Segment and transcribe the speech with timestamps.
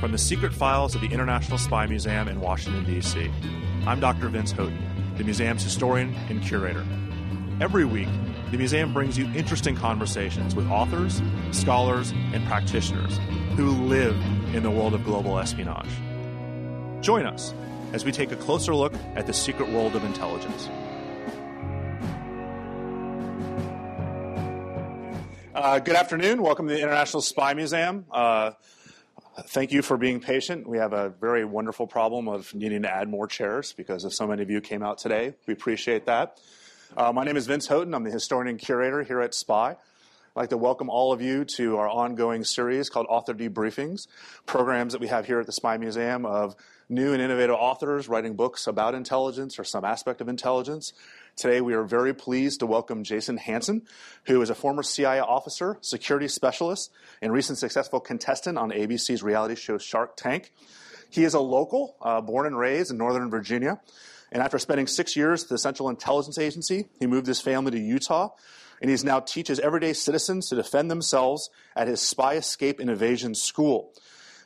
[0.00, 3.30] From the secret files of the International Spy Museum in Washington, D.C.,
[3.86, 4.30] I'm Dr.
[4.30, 6.86] Vince Houghton, the museum's historian and curator.
[7.60, 8.08] Every week,
[8.50, 11.20] the museum brings you interesting conversations with authors,
[11.50, 13.18] scholars, and practitioners
[13.56, 14.16] who live
[14.54, 15.90] in the world of global espionage.
[17.02, 17.52] Join us
[17.92, 20.70] as we take a closer look at the secret world of intelligence.
[25.54, 26.40] Uh, good afternoon.
[26.40, 28.06] Welcome to the International Spy Museum.
[28.10, 28.52] Uh,
[29.46, 30.68] thank you for being patient.
[30.68, 34.26] We have a very wonderful problem of needing to add more chairs because of so
[34.26, 35.34] many of you came out today.
[35.46, 36.38] We appreciate that.
[36.96, 37.94] Uh, my name is Vince Houghton.
[37.94, 39.70] I'm the historian and curator here at SPY.
[39.70, 39.76] I'd
[40.36, 44.06] like to welcome all of you to our ongoing series called Author Debriefings,
[44.46, 46.54] programs that we have here at the Spy Museum of
[46.88, 50.92] new and innovative authors writing books about intelligence or some aspect of intelligence.
[51.36, 53.82] Today, we are very pleased to welcome Jason Hanson,
[54.24, 56.90] who is a former CIA officer, security specialist,
[57.22, 60.52] and recent successful contestant on ABC's reality show Shark Tank.
[61.08, 63.80] He is a local, uh, born and raised in Northern Virginia.
[64.30, 67.78] And after spending six years at the Central Intelligence Agency, he moved his family to
[67.78, 68.30] Utah.
[68.80, 73.34] And he now teaches everyday citizens to defend themselves at his Spy Escape and Evasion
[73.34, 73.92] School.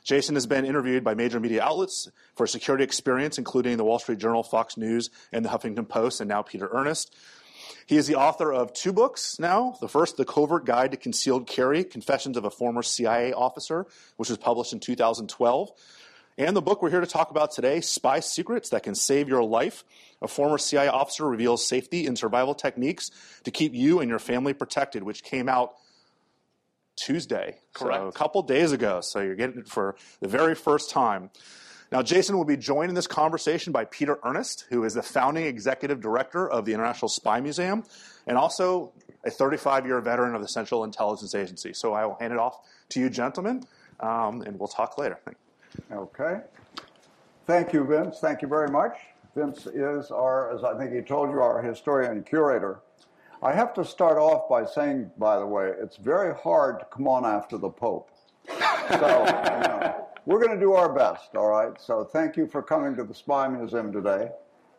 [0.05, 4.19] Jason has been interviewed by major media outlets for security experience, including the Wall Street
[4.19, 7.13] Journal, Fox News, and the Huffington Post, and now Peter Earnest.
[7.87, 9.75] He is the author of two books now.
[9.81, 14.29] The first, The Covert Guide to Concealed Carry Confessions of a Former CIA Officer, which
[14.29, 15.71] was published in 2012.
[16.37, 19.43] And the book we're here to talk about today, Spy Secrets That Can Save Your
[19.43, 19.83] Life.
[20.21, 23.09] A former CIA officer reveals safety and survival techniques
[23.43, 25.75] to keep you and your family protected, which came out
[26.95, 27.57] Tuesday.
[27.73, 28.01] Correct.
[28.01, 29.01] So a couple days ago.
[29.01, 31.29] So you're getting it for the very first time.
[31.91, 35.45] Now, Jason will be joined in this conversation by Peter Earnest, who is the founding
[35.45, 37.83] executive director of the International Spy Museum
[38.25, 38.91] and also
[39.23, 41.73] a 35 year veteran of the Central Intelligence Agency.
[41.73, 42.57] So I will hand it off
[42.89, 43.65] to you, gentlemen,
[43.99, 45.19] um, and we'll talk later.
[45.91, 46.41] Okay.
[47.45, 48.19] Thank you, Vince.
[48.19, 48.97] Thank you very much.
[49.35, 52.79] Vince is our, as I think he told you, our historian and curator.
[53.45, 57.07] I have to start off by saying, by the way, it's very hard to come
[57.07, 58.09] on after the Pope.
[58.47, 58.55] So,
[58.89, 61.79] you know, we're going to do our best, all right?
[61.79, 64.29] So, thank you for coming to the Spy Museum today.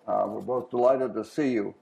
[0.09, 1.77] Uh, we're both delighted to see you.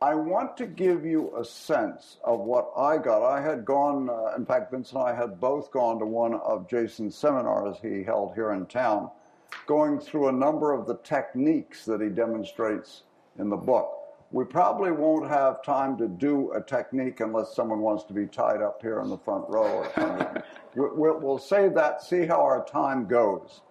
[0.00, 3.22] I want to give you a sense of what I got.
[3.22, 6.70] I had gone, uh, in fact, Vince and I had both gone to one of
[6.70, 9.10] Jason's seminars he held here in town,
[9.66, 13.02] going through a number of the techniques that he demonstrates
[13.38, 13.97] in the book.
[14.30, 18.60] We probably won't have time to do a technique unless someone wants to be tied
[18.60, 20.42] up here in the front row or something.
[20.74, 23.62] we'll, we'll save that, see how our time goes.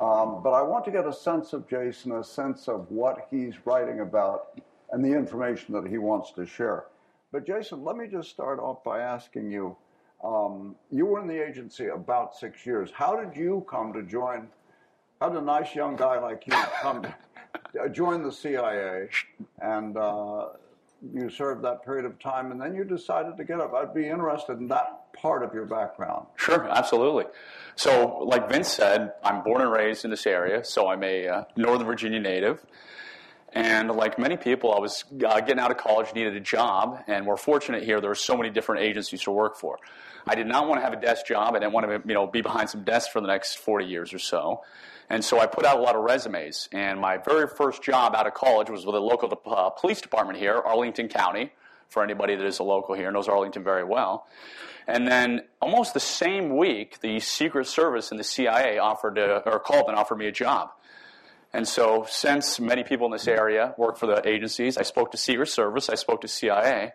[0.00, 3.54] Um, but I want to get a sense of Jason, a sense of what he's
[3.64, 4.60] writing about
[4.92, 6.84] and the information that he wants to share.
[7.32, 9.76] But Jason, let me just start off by asking you.
[10.22, 12.90] Um, you were in the agency about six years.
[12.94, 14.48] How did you come to join?
[15.20, 17.14] How did a nice young guy like you come to
[17.90, 19.08] join the CIA?
[19.60, 20.48] And uh,
[21.12, 23.74] you served that period of time, and then you decided to get up.
[23.74, 26.26] I'd be interested in that part of your background.
[26.36, 27.24] Sure, absolutely.
[27.76, 31.44] So, like Vince said, I'm born and raised in this area, so I'm a uh,
[31.56, 32.64] Northern Virginia native.
[33.54, 37.24] And like many people, I was uh, getting out of college, needed a job, and
[37.24, 38.00] we're fortunate here.
[38.00, 39.78] There are so many different agencies to work for.
[40.26, 41.54] I did not want to have a desk job.
[41.54, 44.12] I didn't want to, you know, be behind some desks for the next 40 years
[44.12, 44.62] or so.
[45.08, 46.68] And so I put out a lot of resumes.
[46.72, 50.38] And my very first job out of college was with a local uh, police department
[50.38, 51.52] here, Arlington County,
[51.88, 54.26] for anybody that is a local here, knows Arlington very well.
[54.88, 59.60] And then almost the same week, the Secret Service and the CIA offered to, or
[59.60, 60.70] called and offered me a job.
[61.54, 65.16] And so, since many people in this area work for the agencies, I spoke to
[65.16, 66.94] Secret Service, I spoke to CIA,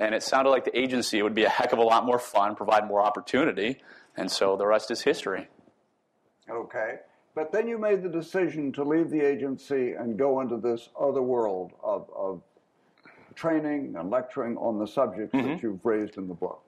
[0.00, 2.56] and it sounded like the agency would be a heck of a lot more fun,
[2.56, 3.78] provide more opportunity,
[4.16, 5.46] and so the rest is history.
[6.50, 6.96] Okay.
[7.36, 11.22] But then you made the decision to leave the agency and go into this other
[11.22, 12.42] world of, of
[13.36, 15.48] training and lecturing on the subjects Mm-hmm.
[15.48, 16.60] that you've raised in the book.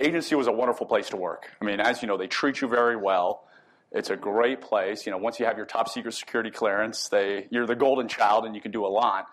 [0.00, 1.48] agency was a wonderful place to work.
[1.62, 3.44] I mean, as you know, they treat you very well.
[3.92, 5.04] It's a great place.
[5.04, 8.44] You know, once you have your top secret security clearance, they you're the golden child
[8.44, 9.26] and you can do a lot.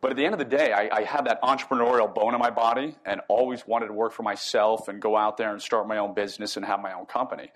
[0.00, 2.50] But at the end of the day, I, I had that entrepreneurial bone in my
[2.50, 5.98] body and always wanted to work for myself and go out there and start my
[5.98, 7.50] own business and have my own company.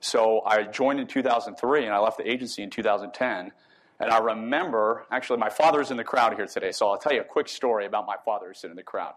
[0.00, 3.52] So I joined in 2003 and I left the agency in 2010.
[4.00, 7.20] And I remember, actually, my father's in the crowd here today, so I'll tell you
[7.20, 9.12] a quick story about my father who's sitting in the crowd.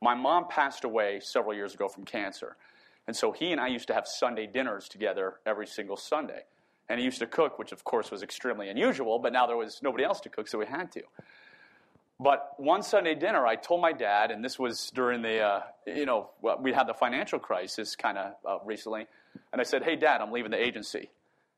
[0.00, 2.56] My mom passed away several years ago from cancer.
[3.06, 6.42] And so he and I used to have Sunday dinners together every single Sunday.
[6.88, 9.80] And he used to cook, which of course was extremely unusual, but now there was
[9.82, 11.02] nobody else to cook, so we had to.
[12.20, 16.06] But one Sunday dinner, I told my dad, and this was during the, uh, you
[16.06, 16.30] know,
[16.60, 19.06] we had the financial crisis kind of uh, recently,
[19.52, 21.10] and I said, "Hey, Dad, I'm leaving the agency."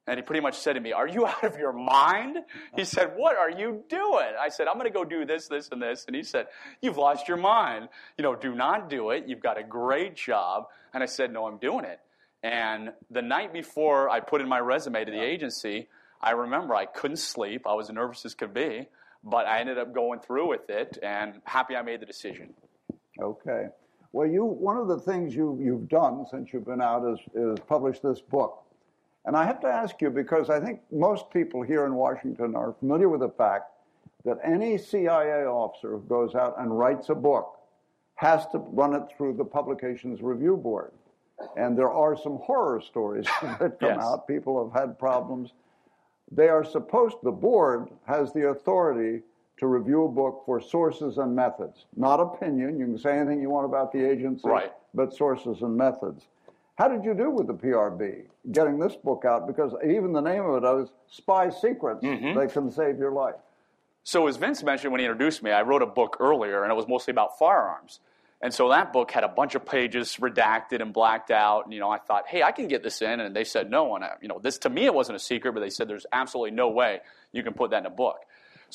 [0.06, 2.38] And he pretty much said to me, Are you out of your mind?
[2.76, 4.32] He said, What are you doing?
[4.40, 6.04] I said, I'm going to go do this, this, and this.
[6.06, 6.46] And he said,
[6.80, 7.88] You've lost your mind.
[8.16, 9.24] You know, do not do it.
[9.26, 10.66] You've got a great job.
[10.94, 12.00] And I said, No, I'm doing it.
[12.42, 15.88] And the night before I put in my resume to the agency,
[16.20, 17.66] I remember I couldn't sleep.
[17.66, 18.88] I was as nervous as could be,
[19.24, 22.54] but I ended up going through with it and happy I made the decision.
[23.20, 23.66] Okay.
[24.12, 27.58] Well, you one of the things you you've done since you've been out is is
[27.66, 28.64] publish this book,
[29.26, 32.72] and I have to ask you because I think most people here in Washington are
[32.78, 33.72] familiar with the fact
[34.24, 37.58] that any CIA officer who goes out and writes a book
[38.14, 40.92] has to run it through the Publications Review Board,
[41.56, 44.02] and there are some horror stories that come Yes.
[44.02, 44.26] out.
[44.26, 45.52] People have had problems.
[46.32, 47.16] They are supposed.
[47.22, 49.22] The board has the authority
[49.58, 52.78] to review a book for sources and methods, not opinion.
[52.78, 54.72] You can say anything you want about the agency, Right.
[54.94, 56.26] but sources and methods.
[56.76, 59.46] How did you do with the PRB getting this book out?
[59.46, 62.38] Because even the name of it is Spy Secrets Mm-hmm.
[62.38, 63.36] That Can Save Your Life.
[64.04, 66.76] So, as Vince mentioned when he introduced me, I wrote a book earlier, and it
[66.76, 67.98] was mostly about firearms.
[68.42, 71.64] And so that book had a bunch of pages redacted and blacked out.
[71.64, 73.20] And, you know, I thought, hey, I can get this in.
[73.20, 73.96] And they said no.
[73.96, 76.06] And, I, you know, this to me, it wasn't a secret, but they said there's
[76.12, 77.00] absolutely no way
[77.32, 78.18] you can put that in a book.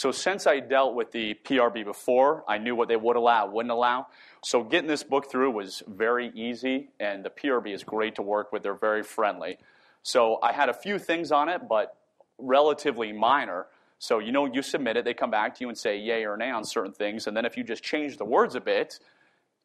[0.01, 3.71] So, since I dealt with the PRB before, I knew what they would allow, wouldn't
[3.71, 4.07] allow.
[4.43, 6.89] So, getting this book through was very easy.
[6.99, 9.59] And the PRB is great to work with, they're very friendly.
[10.01, 11.97] So, I had a few things on it, but
[12.39, 13.67] relatively minor.
[13.99, 16.35] So, you know, you submit it, they come back to you and say yay or
[16.35, 17.27] nay on certain things.
[17.27, 18.97] And then if you just change the words a bit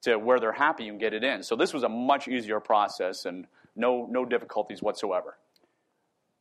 [0.02, 1.42] to where they're happy, you can get it in.
[1.44, 5.38] So, this was a much easier process and no, no difficulties whatsoever.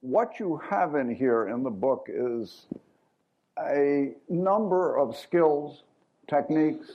[0.02, 2.66] What you have in here in the book is
[3.60, 5.84] a number of skills,
[6.28, 6.92] techniques,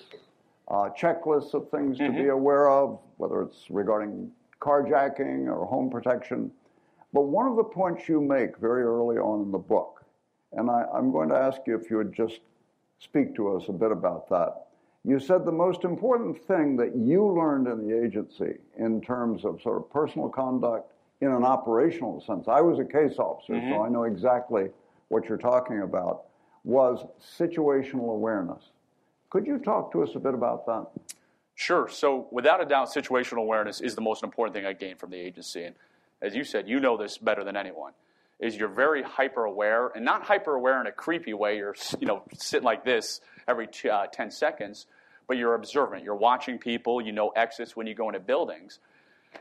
[0.68, 4.30] uh, checklists of things to be aware of, whether it's regarding
[4.60, 6.50] carjacking or home protection.
[7.12, 10.04] But one of the points you make very early on in the book,
[10.52, 12.40] and I, I'm going to ask you if you would just
[13.00, 14.66] speak to us a bit about that.
[15.04, 19.60] You said the most important thing that you learned in the agency in terms of
[19.62, 20.92] sort of personal conduct
[21.22, 24.68] in an operational sense, I was a case officer, so I know exactly
[25.08, 26.24] what you're talking about,
[26.64, 27.04] was
[27.38, 28.62] situational awareness.
[29.30, 30.86] Could you talk to us a bit about that?
[31.54, 31.88] Sure.
[31.88, 35.18] So, without a doubt, situational awareness is the most important thing I gained from the
[35.18, 35.64] agency.
[35.64, 35.74] And
[36.22, 37.92] as you said, you know this better than anyone.
[38.38, 41.58] Is you're very hyper aware, and not hyper aware in a creepy way.
[41.58, 44.86] You're you know sitting like this every uh, ten seconds,
[45.28, 46.02] but you're observant.
[46.02, 47.02] You're watching people.
[47.02, 48.78] You know exits when you go into buildings.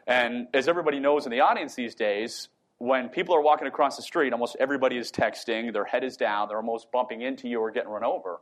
[0.05, 4.01] And as everybody knows in the audience these days, when people are walking across the
[4.01, 5.71] street, almost everybody is texting.
[5.71, 6.47] Their head is down.
[6.47, 8.39] They're almost bumping into you or getting run over.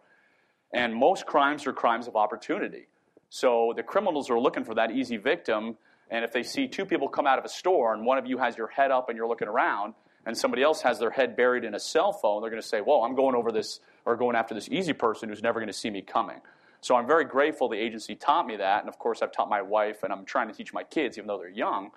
[0.74, 2.88] And most crimes are crimes of opportunity.
[3.30, 5.78] So the criminals are looking for that easy victim.
[6.10, 8.38] And if they see two people come out of a store and one of you
[8.38, 11.64] has your head up and you're looking around, and somebody else has their head buried
[11.64, 14.36] in a cell phone, they're going to say, Well, I'm going over this or going
[14.36, 16.42] after this easy person who's never going to see me coming.
[16.82, 18.82] So I'm very grateful the agency taught me that.
[18.82, 21.28] And of course, I've taught my wife, and I'm trying to teach my kids, even
[21.28, 21.92] though they're young,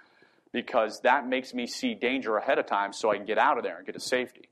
[0.52, 3.64] because that makes me see danger ahead of time so I can get out of
[3.64, 4.48] there and get to safety.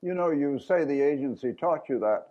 [0.00, 2.28] You know, you say the agency taught you that.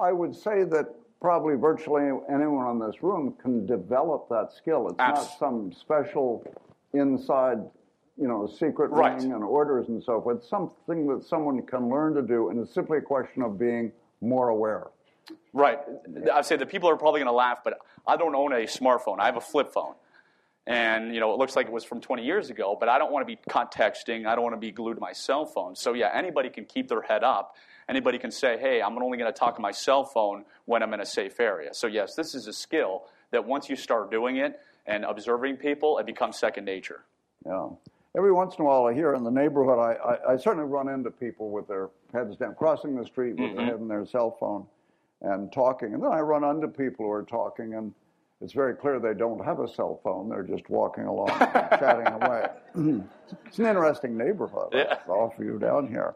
[0.00, 0.86] I would say that
[1.20, 4.88] probably virtually anyone in this room can develop that skill.
[4.88, 6.44] It's not some special
[6.92, 7.58] inside,
[8.16, 9.16] you know, secret Right.
[9.18, 10.38] wing and orders and so forth.
[10.38, 13.92] It's something that someone can learn to do, and it's simply a question of being
[14.20, 14.88] more aware.
[15.52, 15.78] Right.
[16.32, 19.18] I'd say the people are probably going to laugh, but I don't own a smartphone.
[19.20, 19.94] I have a flip phone.
[20.66, 23.12] And, you know, it looks like it was from 20 years ago, but I don't
[23.12, 24.26] want to be caught texting.
[24.26, 25.76] I don't want to be glued to my cell phone.
[25.76, 27.56] So, yeah, anybody can keep their head up.
[27.86, 30.94] Anybody can say, hey, I'm only going to talk to my cell phone when I'm
[30.94, 31.74] in a safe area.
[31.74, 35.98] So, yes, this is a skill that once you start doing it and observing people,
[35.98, 37.04] it becomes second nature.
[37.44, 37.68] Yeah.
[38.16, 41.10] every once in a while here in the neighborhood, I, I, I certainly run into
[41.10, 43.64] people with their heads down, crossing the street with their mm-hmm.
[43.66, 44.66] head in their cell phone
[45.20, 45.92] and talking.
[45.92, 47.92] And then I run into people who are talking, and
[48.40, 50.28] it's very clear they don't have a cell phone.
[50.28, 52.46] They're just walking along, chatting away.
[53.46, 54.68] it's an interesting neighborhood.
[54.72, 54.98] Yeah.
[55.06, 56.14] I offer you down here.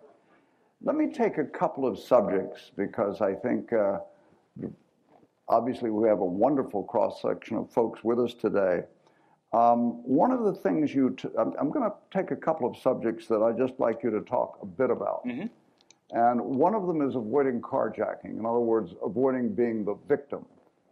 [0.82, 3.98] Let me take a couple of subjects because I think uh,
[5.48, 8.82] obviously we have a wonderful cross section of folks with us today.
[9.54, 12.76] Um, one of the things you, t- I'm, I'm going to take a couple of
[12.76, 15.22] subjects that I'd just like you to talk a bit about.
[16.10, 18.38] And one of them is avoiding carjacking.
[18.38, 20.44] In other words, avoiding being the victim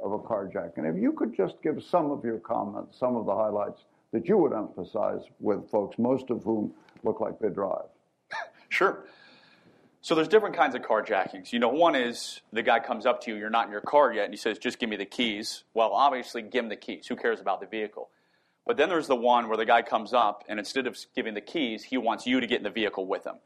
[0.02, 0.78] of a carjacking.
[0.78, 4.28] And if you could just give some of your comments, some of the highlights that
[4.28, 6.72] you would emphasize with folks, most of whom
[7.02, 7.86] look like they drive.
[8.68, 9.06] Sure.
[10.06, 11.52] So there's different kinds of carjackings.
[11.52, 14.12] You know, one is the guy comes up to you, you're not in your car
[14.12, 17.06] yet, and he says, "Just give me the keys." Well, obviously, give him the keys.
[17.06, 18.10] Who cares about the vehicle?
[18.66, 21.40] But then there's the one where the guy comes up, and instead of giving the
[21.40, 23.36] keys, he wants you to get in the vehicle with him.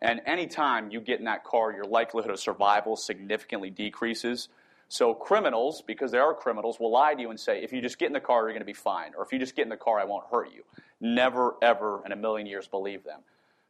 [0.00, 4.48] And anytime you get in that car, your likelihood of survival significantly decreases.
[4.92, 7.96] So criminals, because they are criminals, will lie to you and say, if you just
[7.96, 9.12] get in the car, you're going to be fine.
[9.16, 10.64] Or if you just get in the car, I won't hurt you.
[11.00, 13.20] Never, ever in a million years believe them.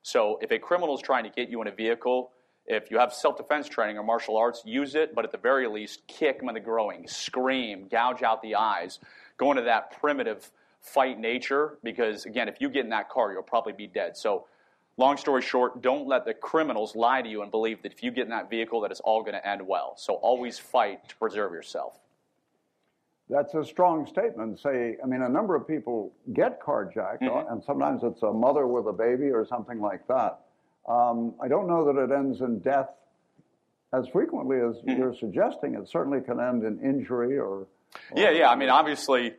[0.00, 2.30] So if a criminal is trying to get you in a vehicle,
[2.64, 6.06] if you have self-defense training or martial arts, use it, but at the very least,
[6.06, 8.98] kick them in the groin, scream, gouge out the eyes,
[9.36, 10.50] go into that primitive
[10.80, 14.16] fight nature, because again, if you get in that car, you'll probably be dead.
[14.16, 14.46] So
[15.00, 18.10] long story short, don't let the criminals lie to you and believe that if you
[18.12, 19.94] get in that vehicle, that it's all going to end well.
[19.96, 21.98] So always fight to preserve yourself.
[23.28, 24.58] That's a strong statement.
[24.60, 27.52] Say, I mean, a number of people get carjacked, Mm-hmm.
[27.52, 30.40] and sometimes it's a mother with a baby or something like that.
[30.88, 32.90] Um, I don't know that it ends in death
[33.92, 34.98] as frequently as Mm-hmm.
[34.98, 35.74] you're suggesting.
[35.74, 37.66] It certainly can end in injury or.
[38.14, 38.50] Yeah, yeah.
[38.50, 39.34] I mean, obviously,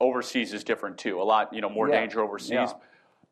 [0.00, 1.20] overseas is different too.
[1.20, 2.50] A lot, you know, more Yeah, danger overseas.
[2.50, 2.72] yeah.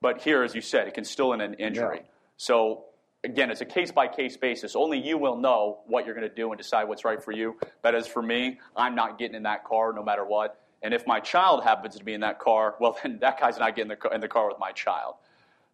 [0.01, 1.99] But here, as you said, it can still end in an injury.
[2.03, 2.11] Yeah.
[2.37, 2.85] So
[3.25, 4.77] again, it's a case by case basis.
[4.77, 7.59] Only you will know what you're going to do and decide what's right for you.
[7.83, 10.61] But as for me, I'm not getting in that car no matter what.
[10.83, 13.75] And if my child happens to be in that car, well, then that guy's not
[13.75, 15.15] getting in the car, in the car with my child.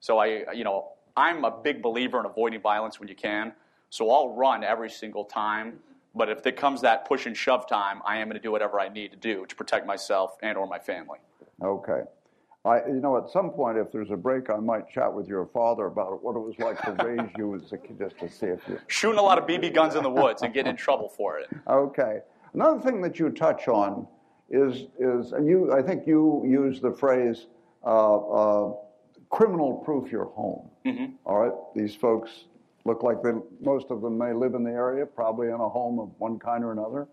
[0.00, 3.52] So I, you know, I'm a big believer in avoiding violence when you can.
[3.90, 5.78] So I'll run every single time.
[6.16, 8.80] But if it comes that push and shove time, I am going to do whatever
[8.80, 11.18] I need to do to protect myself and or my family.
[11.62, 12.02] Okay.
[12.64, 15.46] I, you know, at some point, if there's a break, I might chat with your
[15.46, 18.46] father about what it was like to raise you as a kid, just to see
[18.46, 18.78] if you.
[18.86, 21.48] Shooting a lot of BB guns in the woods and getting in trouble for it.
[21.68, 22.20] Okay.
[22.54, 24.06] Another thing that you touch on
[24.48, 27.46] is is and you I think you use the phrase
[27.84, 28.74] uh, uh,
[29.28, 30.70] criminal proof your home.
[31.26, 31.52] All right.
[31.74, 32.30] These folks
[32.86, 35.98] look like they most of them may live in the area, probably in a home
[35.98, 37.08] of one kind or another.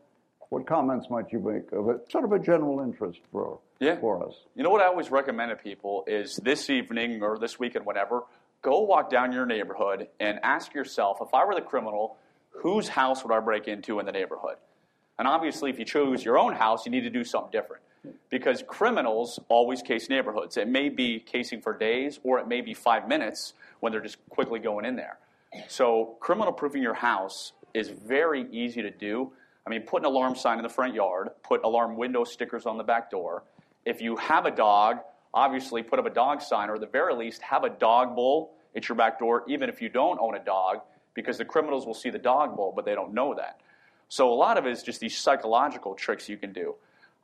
[0.50, 2.10] What comments might you make of it?
[2.12, 4.00] Sort of a general interest for Yeah.
[4.00, 4.36] for us.
[4.56, 8.24] You know what I always recommend to people is this evening or this weekend, whatever,
[8.62, 12.18] go walk down your neighborhood and ask yourself, if I were the criminal,
[12.52, 14.58] whose house would I break into in the neighborhood?
[15.18, 17.82] And obviously, if you choose your own house, you need to do something different.
[18.30, 20.58] Because criminals always case neighborhoods.
[20.58, 24.18] It may be casing for days, or it may be five minutes when they're just
[24.30, 25.18] quickly going in there.
[25.68, 29.32] So, criminal proofing your house is very easy to do.
[29.66, 32.78] I mean, put an alarm sign in the front yard, put alarm window stickers on
[32.78, 33.44] the back door.
[33.86, 35.00] If you have a dog,
[35.34, 38.54] obviously put up a dog sign, or at the very least, have a dog bowl
[38.76, 40.82] at your back door, even if you don't own a dog,
[41.14, 43.60] because the criminals will see the dog bowl, but they don't know that.
[44.08, 46.76] So a lot of it is just these psychological tricks you can do.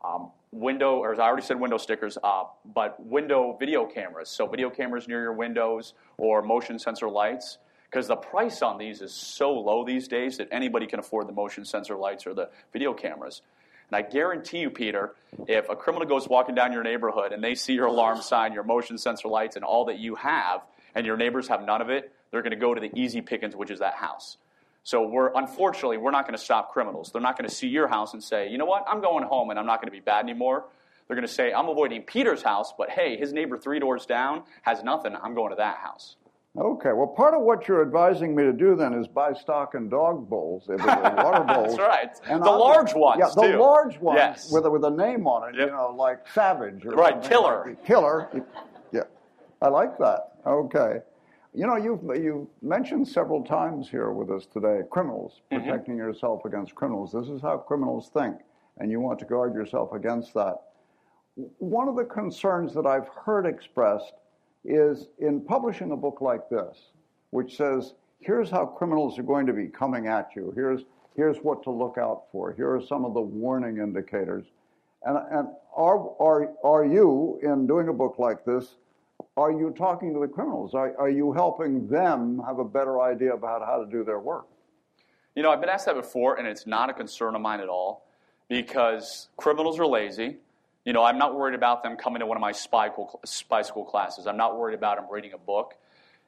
[0.03, 4.29] Um, window, or as I already said, window stickers, uh, but window video cameras.
[4.29, 7.57] So video cameras near your windows or motion sensor lights,
[7.89, 11.33] because the price on these is so low these days that anybody can afford the
[11.33, 13.41] motion sensor lights or the video cameras.
[13.89, 15.15] And I guarantee you, Peter,
[15.47, 18.63] if a criminal goes walking down your neighborhood and they see your alarm sign, your
[18.63, 20.61] motion sensor lights, and all that you have,
[20.93, 23.55] and your neighbors have none of it, they're going to go to the easy pickings,
[23.55, 24.37] which is that house.
[24.83, 27.11] So we're unfortunately we're not going to stop criminals.
[27.11, 29.49] They're not going to see your house and say, you know what, I'm going home
[29.49, 30.65] and I'm not going to be bad anymore.
[31.07, 34.43] They're going to say, I'm avoiding Peter's house, but hey, his neighbor three doors down
[34.61, 35.15] has nothing.
[35.21, 36.15] I'm going to that house.
[36.57, 39.89] Okay, well, part of what you're advising me to do then is buy stock in
[39.89, 41.77] dog bowls, if water bowls.
[41.77, 42.09] That's right.
[42.27, 43.57] And The I'll- large ones, Yeah, the too.
[43.59, 44.51] large ones Yes.
[44.51, 45.67] with a, with a name on it, Yep.
[45.67, 46.83] you know, like Savage.
[46.85, 47.63] Or Right, Killer.
[47.67, 48.29] like- Killer.
[48.91, 49.03] Yeah,
[49.61, 50.31] I like that.
[50.47, 51.01] Okay.
[51.53, 55.63] You know, you've, you mentioned several times here with us today criminals, Mm-hmm.
[55.63, 57.11] protecting yourself against criminals.
[57.11, 58.35] This is how criminals think,
[58.79, 60.55] and you want to guard yourself against that.
[61.59, 64.13] One of the concerns that I've heard expressed
[64.65, 66.77] is in publishing a book like this,
[67.31, 70.51] which says, here's how criminals are going to be coming at you.
[70.55, 70.81] Here's,
[71.15, 72.53] here's what to look out for.
[72.53, 74.45] Here are some of the warning indicators.
[75.03, 78.75] And, and are, are, are you, in doing a book like this,
[79.35, 80.73] are you talking to the criminals?
[80.73, 84.47] Are, are you helping them have a better idea about how to do their work?
[85.35, 87.69] You know, I've been asked that before, and it's not a concern of mine at
[87.69, 88.07] all
[88.49, 90.37] because criminals are lazy.
[90.87, 93.61] You know, I'm not worried about them coming to one of my spy school, spy
[93.61, 94.25] school classes.
[94.25, 95.75] I'm not worried about them reading a book.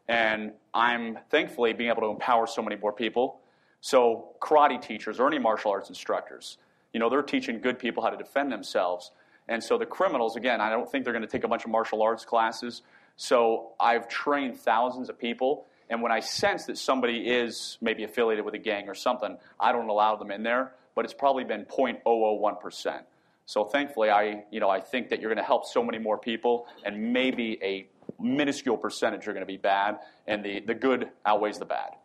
[0.09, 3.39] And I'm thankfully being able to empower so many more people.
[3.79, 6.57] So, karate teachers or any martial arts instructors,
[6.91, 9.11] you know, they're teaching good people how to defend themselves.
[9.47, 11.71] And so the criminals, again, I don't think they're going to take a bunch of
[11.71, 12.81] martial arts classes.
[13.15, 18.43] So I've trained thousands of people, and when I sense that somebody is maybe affiliated
[18.43, 21.63] with a gang or something, I don't allow them in there, but it's probably been
[21.63, 23.03] 0.001%.
[23.49, 26.19] So thankfully, I, you know, I think that you're going to help so many more
[26.19, 27.87] people, and maybe a
[28.21, 31.95] minuscule percentage are going to be bad, and the, the good outweighs the bad.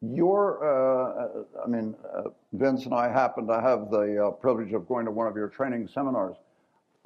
[0.00, 4.86] Your, uh, I mean, uh, Vince and I happen to have the uh, privilege of
[4.86, 6.36] going to one of your training seminars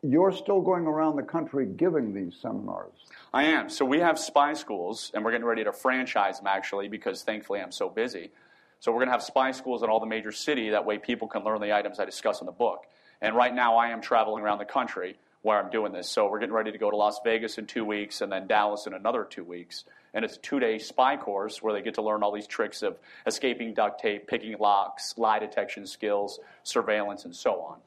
[0.04, 2.92] you're still going around the country giving these seminars.
[3.34, 3.68] I am.
[3.68, 7.60] So we have spy schools, and we're getting ready to franchise them actually because thankfully
[7.60, 8.30] I'm so busy.
[8.78, 10.70] So we're going to have spy schools in all the major cities.
[10.70, 12.84] That way people can learn the items I discuss in the book.
[13.20, 16.08] And right now I am traveling around the country where I'm doing this.
[16.08, 18.86] So we're getting ready to go to Las Vegas in two weeks and then Dallas
[18.86, 19.84] in another two weeks.
[20.14, 22.82] And it's a two day spy course where they get to learn all these tricks
[22.82, 22.96] of
[23.26, 27.78] escaping duct tape, picking locks, lie detection skills, surveillance, and so on.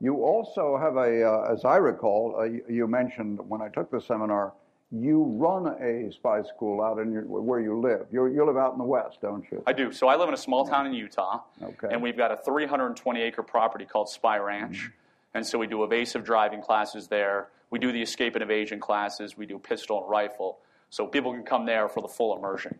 [0.00, 4.00] You also have a, uh, as I recall, uh, you mentioned when I took the
[4.00, 4.52] seminar,
[4.90, 8.06] you run a spy school out in your, where you live.
[8.10, 9.62] you you live out in the West, don't you?
[9.66, 9.92] I do.
[9.92, 11.42] So I live in a small town in Utah.
[11.62, 11.88] Okay.
[11.90, 14.78] And we've got a 320 acre property called Spy Ranch.
[14.78, 14.88] Mm-hmm.
[15.34, 17.48] And so we do evasive driving classes there.
[17.70, 19.36] We do the escape and evasion classes.
[19.36, 20.58] We do pistol and rifle.
[20.88, 22.78] So people can come there for the full immersion.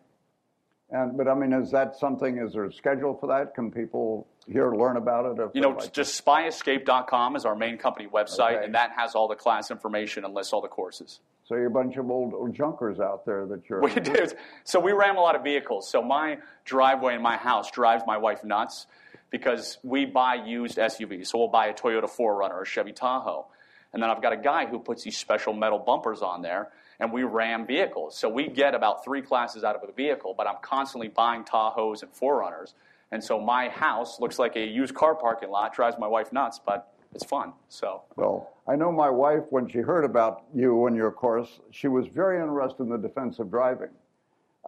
[0.91, 2.39] And but I mean, is that something?
[2.39, 3.53] Is there a schedule for that?
[3.53, 5.51] Can people here learn about it?
[5.53, 8.65] You know, like just spyescape.com is our main company website, okay.
[8.65, 11.19] and that has all the class information and lists all the courses.
[11.49, 13.81] So you're a bunch of old, old junkers out there that you're.
[13.81, 14.27] We do.
[14.65, 15.89] So we ram a lot of vehicles.
[15.89, 18.85] So my driveway in my house drives my wife nuts
[19.31, 21.25] because we buy used SUVs.
[21.25, 23.47] So we'll buy a Toyota 4Runner or a Chevy Tahoe,
[23.91, 27.11] and then I've got a guy who puts these special metal bumpers on there and
[27.11, 28.15] we ram vehicles.
[28.15, 32.03] So we get about three classes out of a vehicle, but I'm constantly buying Tahoes
[32.03, 32.73] and 4Runners.
[33.11, 36.59] And so my house looks like a used car parking lot, drives my wife nuts,
[36.63, 37.53] but it's fun.
[37.69, 41.87] So well, I know my wife when she heard about you and your course, she
[41.87, 43.89] was very interested in the defense of driving.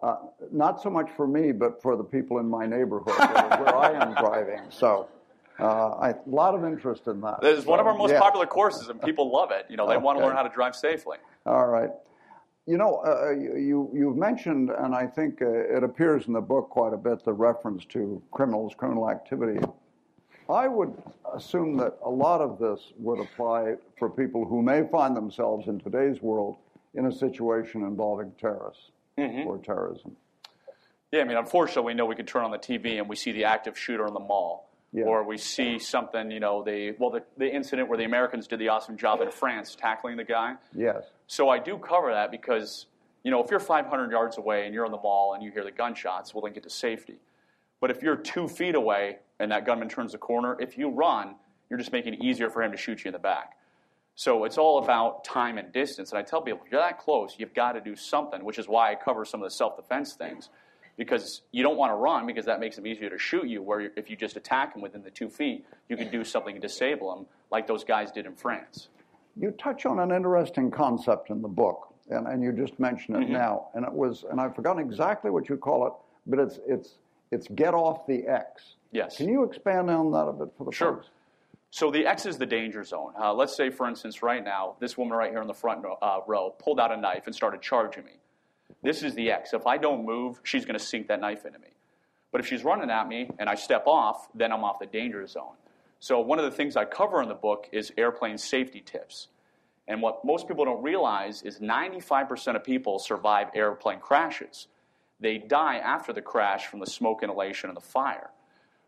[0.02, 0.16] Uh,
[0.50, 4.14] not so much for me, but for the people in my neighborhood where, I am
[4.14, 4.60] driving.
[4.70, 5.08] So.
[5.60, 7.38] Uh, a lot of interest in that.
[7.42, 8.18] It's so, one of our most yeah.
[8.18, 9.66] popular courses, and people love it.
[9.68, 10.02] You know, they okay.
[10.02, 11.18] want to learn how to drive safely.
[11.44, 11.90] All right.
[12.66, 16.40] You know, uh, uh you, you've mentioned, and I think uh, it appears in the
[16.40, 19.60] book quite a bit, the reference to criminals, criminal activity.
[20.48, 20.94] I would
[21.34, 25.80] assume that a lot of this would apply for people who may find themselves in
[25.80, 26.56] today's world
[26.94, 29.46] in a situation involving terrorists mm-hmm.
[29.46, 30.16] or terrorism.
[31.10, 33.32] Yeah, I mean, unfortunately, we know we can turn on the TV and we see
[33.32, 34.68] the active shooter in the mall.
[34.94, 35.04] Yeah.
[35.04, 38.58] Or we see something, you know, the well, the, the incident where the Americans did
[38.58, 40.56] the awesome job in France tackling the guy.
[40.76, 41.04] Yes.
[41.26, 42.84] So I do cover that because,
[43.22, 45.64] you know, if you're 500 yards away and you're in the mall and you hear
[45.64, 47.16] the gunshots, well, then get to safety.
[47.80, 51.34] But if you're two feet away and that gunman turns the corner, if you run,
[51.68, 53.56] you're just making it easier for him to shoot you in the back.
[54.14, 56.10] So it's all about time and distance.
[56.10, 58.68] And I tell people, if you're that close, you've got to do something, which is
[58.68, 60.48] why I cover some of the self defense things
[60.96, 63.62] because you don't want to run because that makes them easier to shoot you.
[63.62, 66.62] Where if you just attack them within the two feet, you can do something and
[66.62, 68.88] disable them, like those guys did in France.
[69.36, 73.20] You touch on an interesting concept in the book, and, and you just mentioned it
[73.24, 73.32] mm-hmm.
[73.32, 75.92] now, and it was, and I've forgotten exactly what you call it,
[76.26, 76.98] but it's it's
[77.32, 78.76] it's get off the X.
[78.92, 79.16] Yes.
[79.16, 80.96] Can you expand on that a bit for the sure.
[80.96, 81.08] folks?
[81.70, 83.14] So the X is the danger zone.
[83.18, 86.18] Uh, let's say, for instance, right now, this woman right here in the front uh,
[86.26, 88.12] row pulled out a knife and started charging me.
[88.82, 89.54] This is the X.
[89.54, 91.68] If I don't move, she's going to sink that knife into me.
[92.30, 95.26] But if she's running at me and I step off, then I'm off the danger
[95.26, 95.54] zone.
[95.98, 99.28] So one of the things I cover in the book is airplane safety tips.
[99.88, 104.68] And what most people don't realize is 95% of people survive airplane crashes.
[105.22, 108.30] They die after the crash from the smoke inhalation and the fire.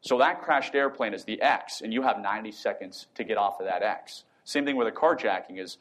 [0.01, 3.61] So that crashed airplane is the X, and you have 90 seconds to get off
[3.61, 4.25] of that X.
[4.45, 5.79] Same thing with a carjacking is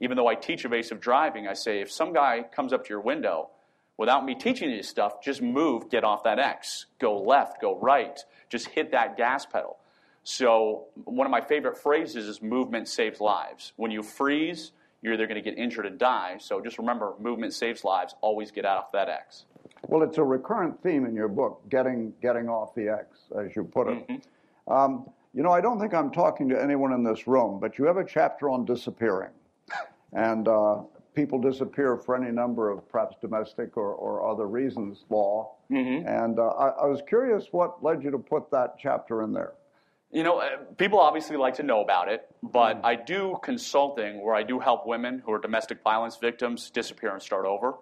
[0.00, 3.00] even though I teach evasive driving, I say if some guy comes up to your
[3.00, 3.50] window
[3.98, 8.18] without me teaching you stuff, just move, get off that X, go left, go right,
[8.48, 9.76] just hit that gas pedal.
[10.22, 13.72] So, one of my favorite phrases is movement saves lives.
[13.76, 16.38] When you freeze, you're either going to get injured and die.
[16.40, 19.44] So, just remember movement saves lives, always get off that X.
[19.88, 23.64] Well, it's a recurrent theme in your book, getting, getting off the X, as you
[23.64, 24.08] put it.
[24.08, 24.72] Mm-hmm.
[24.72, 27.84] Um, you know, I don't think I'm talking to anyone in this room, but you
[27.84, 29.30] have a chapter on disappearing.
[30.12, 30.82] And uh,
[31.14, 35.54] people disappear for any number of perhaps domestic or, or other reasons, law.
[35.70, 36.08] Mm-hmm.
[36.08, 39.52] And uh, I, I was curious what led you to put that chapter in there.
[40.12, 44.34] You know, uh, people obviously like to know about it, but I do consulting where
[44.34, 47.74] I do help women who are domestic violence victims disappear and start over.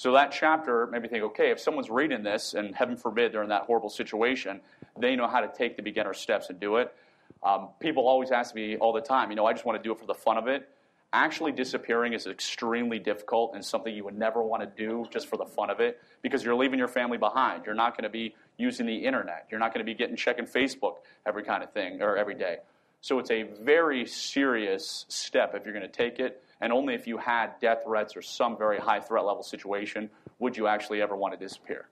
[0.00, 3.42] So that chapter made me think, okay, if someone's reading this, and heaven forbid they're
[3.42, 4.62] in that horrible situation,
[4.98, 6.94] they know how to take the beginner steps and do it.
[7.42, 9.92] Um, people always ask me all the time, you know, I just want to do
[9.92, 10.66] it for the fun of it.
[11.12, 15.36] Actually, disappearing is extremely difficult and something you would never want to do just for
[15.36, 17.66] the fun of it because you're leaving your family behind.
[17.66, 19.48] You're not going to be using the internet.
[19.50, 20.94] You're not going to be getting checking Facebook
[21.26, 22.60] every kind of thing or every day.
[23.02, 27.06] So it's a very serious step if you're going to take it, and only if
[27.06, 31.16] you had death threats or some very high threat level situation would you actually ever
[31.16, 31.86] want to disappear.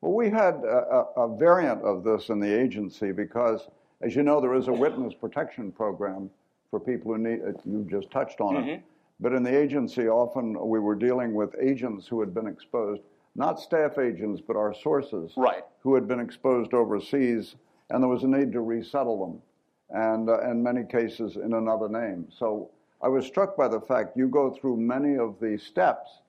[0.00, 3.68] Well, we had a, a, variant of this in the agency because,
[4.00, 6.28] as you know, there is a witness protection program
[6.70, 7.60] for people who need it.
[7.64, 8.68] You just touched on Mm-hmm.
[8.70, 8.82] it.
[9.20, 13.02] But in the agency, often we were dealing with agents who had been exposed,
[13.36, 15.62] not staff agents, but our sources, Right.
[15.80, 17.54] who had been exposed overseas,
[17.90, 19.42] and there was a need to resettle them,
[19.90, 22.26] and uh, in many cases in another name.
[22.36, 22.70] So
[23.02, 26.20] I was struck by the fact you go through many of the steps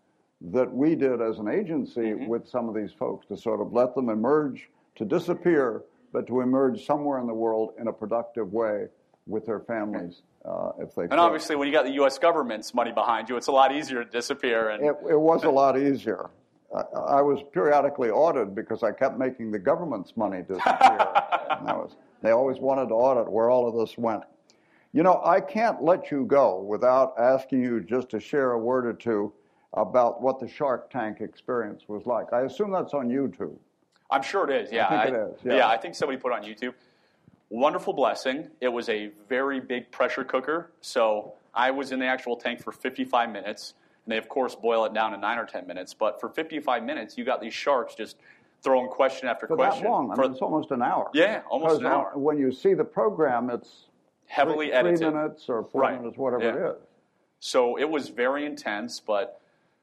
[0.42, 3.96] that we did as an agency with some of these folks to sort of let
[3.96, 8.88] them emerge, to disappear, but to emerge somewhere in the world in a productive way
[9.26, 11.12] with their families uh, if they could.
[11.12, 12.18] And obviously, when you got the U.S.
[12.18, 14.70] government's money behind you, it's a lot easier to disappear.
[14.70, 16.30] And It, it was a lot easier.
[16.76, 20.98] I, I was periodically audited because I kept making the government's money disappear.
[21.62, 24.24] was, they always wanted to audit where all of this went.
[24.94, 28.86] You know, I can't let you go without asking you just to share a word
[28.86, 29.34] or two
[29.74, 32.32] about what the Shark Tank experience was like.
[32.32, 33.56] I assume that's on YouTube.
[34.12, 34.72] I'm sure it is.
[34.72, 35.68] Yeah, think it is, yeah.
[35.68, 36.76] I think somebody put it on YouTube.
[37.50, 38.50] Wonderful blessing.
[38.62, 40.72] It was a very big pressure cooker.
[40.82, 43.74] So I was in the actual tank for 55 minutes,
[44.06, 45.96] and they of course boil it down to nine or 10 minutes.
[45.96, 48.18] But for 55 minutes, you got these sharks just
[48.62, 49.84] throwing question after For question.
[49.86, 51.10] that long, I For- mean, it's almost an hour.
[51.16, 52.12] Yeah, almost an hour.
[52.14, 53.88] When you see the program, it's
[54.34, 55.00] heavily three, edited.
[55.00, 56.00] three minutes or four Right.
[56.00, 56.50] minutes, whatever Yeah.
[56.70, 56.82] it is.
[57.40, 59.40] So it was very intense, but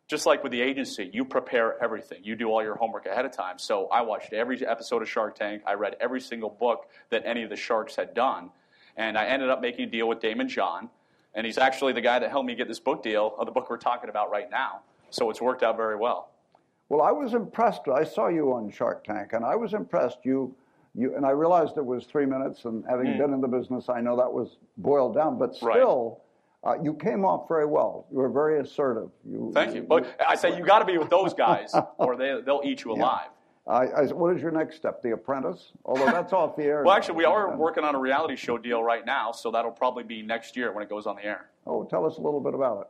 [0.08, 2.18] just like with the agency, you prepare everything.
[2.24, 3.58] You do all your homework ahead of time.
[3.58, 5.62] So I watched every episode of Shark Tank.
[5.66, 8.50] I read every single book that any of the sharks had done.
[8.96, 10.90] And I ended up making a deal with Daymond John.
[11.32, 13.70] And he's actually the guy that helped me get this book deal of the book
[13.70, 14.80] we're talking about right now.
[15.10, 16.30] So it's worked out very well.
[16.88, 17.86] Well, I was impressed.
[17.86, 20.18] I saw you on Shark Tank, and I was impressed.
[20.24, 20.52] You,
[20.94, 22.64] you, and I realized it was three minutes.
[22.64, 25.38] And having been in the business, I know that was boiled down.
[25.38, 25.66] But Hmm.
[25.66, 25.76] Right.
[25.76, 26.22] still,
[26.64, 28.06] uh, you came off very well.
[28.10, 29.10] You were very assertive.
[29.24, 29.82] You, Thank you.
[29.82, 32.92] But I say you got to be with those guys, or they, they'll eat you
[32.92, 33.28] alive.
[33.66, 35.00] I, I, what is your next step?
[35.02, 35.72] The Apprentice?
[35.84, 36.82] Although that's off the air.
[36.82, 40.02] Well, actually, we are working on a reality show deal right now, so that'll probably
[40.02, 41.50] be next year when it goes on the air.
[41.66, 42.86] Oh, tell us a little bit about it.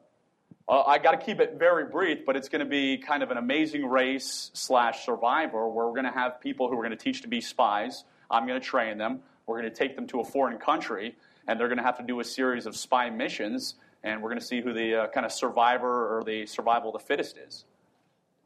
[0.70, 3.32] Uh, I got to keep it very brief, but it's going to be kind of
[3.32, 7.04] an amazing race slash survivor where we're going to have people who are going to
[7.04, 8.04] teach to be spies.
[8.30, 9.18] I'm going to train them.
[9.46, 11.16] We're going to take them to a foreign country,
[11.48, 14.38] and they're going to have to do a series of spy missions, and we're going
[14.38, 17.64] to see who the uh, kind of survivor or the survival of the fittest is.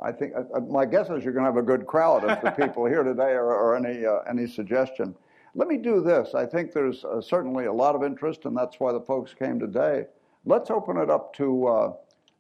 [0.01, 2.41] I think uh, uh, my guess is you're going to have a good crowd if
[2.41, 5.15] the people here today or, are any uh, any suggestion.
[5.55, 6.35] Let me do this.
[6.35, 9.61] I think there's uh, certainly a lot of interest, and that's why the folks came
[9.61, 10.07] today.
[10.47, 11.95] Let's open it up to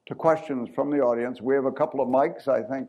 [0.06, 1.40] to questions from the audience.
[1.40, 2.88] We have a couple of mics, I think,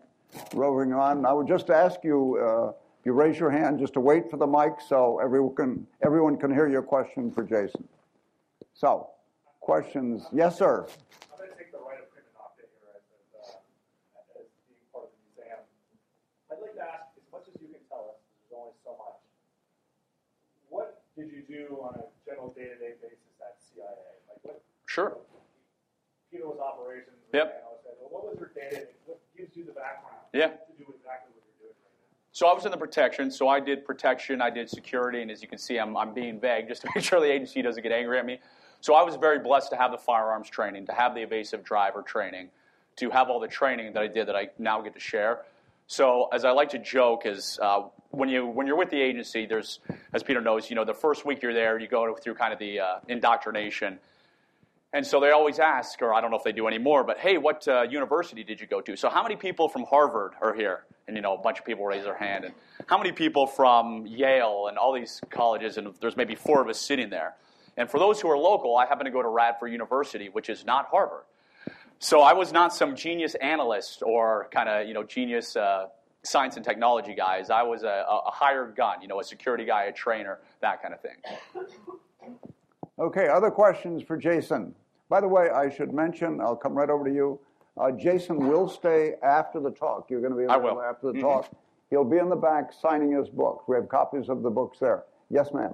[0.53, 1.25] roving on.
[1.25, 4.37] I would just ask you, uh, if you raise your hand, just to wait for
[4.37, 7.87] the mic so everyone can everyone can hear your question for Jason.
[8.73, 9.09] So,
[9.61, 10.23] questions?
[10.33, 10.85] Yes, sir.
[11.31, 13.03] I'm going to take the right of prima nocte here as,
[13.39, 15.63] as, uh, as being part of the museum.
[16.51, 19.23] I'd like to ask, as much as you can tell us, there's only so much,
[20.67, 23.87] what did you do on a general day-to-day basis at CIA?
[24.27, 25.15] Like what, Sure.
[27.43, 27.61] Peter was operations.
[27.61, 27.63] Yep.
[27.63, 30.45] analyst, What was your day, what gives you the background Yeah.
[30.45, 32.31] exactly what you're doing right?
[32.31, 33.31] So I was in the protection.
[33.31, 36.39] So I did protection, I did security, and as you can see, I'm, I'm being
[36.39, 38.39] vague just to make sure the agency doesn't get angry at me.
[38.81, 42.01] So I was very blessed to have the firearms training, to have the evasive driver
[42.01, 42.49] training,
[42.97, 45.39] to have all the training that I did that I now get to share.
[45.87, 49.45] So as I like to joke, is uh, when you when you're with the agency,
[49.45, 49.79] there's
[50.13, 52.59] as Peter knows, you know, the first week you're there, you go through kind of
[52.59, 53.99] the uh, indoctrination.
[54.95, 57.37] And so they always ask, or I don't know if they do anymore, but hey,
[57.37, 58.95] what uh, university did you go to?
[58.95, 60.85] So how many people from Harvard are here?
[61.05, 62.45] And you know, a bunch of people raise their hand.
[62.45, 62.53] And
[62.85, 65.75] how many people from Yale and all these colleges?
[65.75, 67.33] And there's maybe four of us sitting there.
[67.75, 70.65] And for those who are local, I happen to go to Radford University, which is
[70.65, 71.23] not Harvard.
[71.99, 75.87] So I was not some genius analyst or kind of you know genius uh,
[76.23, 77.49] science and technology guys.
[77.49, 80.93] I was a, a hired gun, you know, a security guy, a trainer, that kind
[80.93, 82.37] of thing.
[82.97, 84.73] Okay, other questions for Jason?
[85.09, 87.39] By the way, I should mention, I'll come right over to you.
[87.77, 90.09] Uh, Jason will stay after the talk.
[90.09, 90.69] You're going to be I will.
[90.71, 91.21] available after the Mhm.
[91.21, 91.49] talk.
[91.89, 93.65] He'll be in the back signing his books.
[93.67, 95.03] We have copies of the books there.
[95.29, 95.73] Yes, ma'am.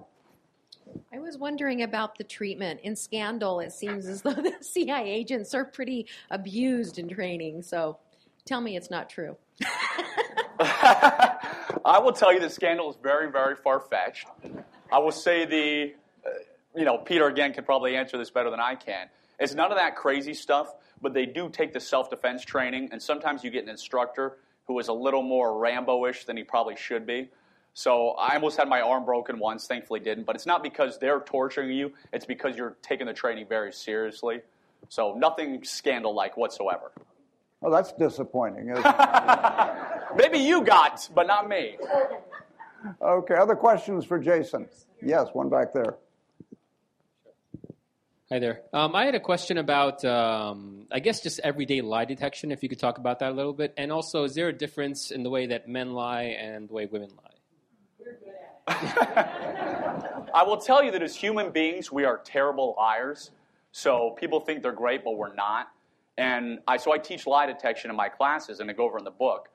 [1.13, 2.81] I was wondering about the treatment.
[2.81, 7.61] In Scandal, it seems as though the CIA agents are pretty abused in training.
[7.61, 7.97] So
[8.45, 9.37] tell me it's not true.
[10.59, 14.27] I will tell you the scandal is very, very far fetched.
[14.91, 15.93] I will say the,
[16.25, 16.29] uh,
[16.75, 19.07] you know, Peter again can probably answer this better than I can.
[19.41, 23.01] It's none of that crazy stuff, but they do take the self defense training, and
[23.01, 26.75] sometimes you get an instructor who is a little more Rambo ish than he probably
[26.75, 27.29] should be.
[27.73, 31.21] So I almost had my arm broken once, thankfully didn't, but it's not because they're
[31.21, 34.41] torturing you, it's because you're taking the training very seriously.
[34.89, 36.91] So nothing scandal like whatsoever.
[37.63, 38.67] Oh, that's disappointing.
[40.15, 41.77] Maybe you got, but not me.
[43.01, 44.67] okay, other questions for Jason?
[45.01, 45.95] Yes, one back there.
[48.31, 48.61] Hi there.
[48.71, 52.53] Um, I had a question about, um, I guess, just everyday lie detection.
[52.53, 55.11] If you could talk about that a little bit, and also, is there a difference
[55.11, 58.05] in the way that men lie and the way women lie?
[60.33, 63.31] I will tell you that as human beings, we are terrible liars.
[63.73, 65.67] So people think they're great, but we're not.
[66.17, 69.03] And I, so I teach lie detection in my classes, and I go over in
[69.03, 69.49] the book.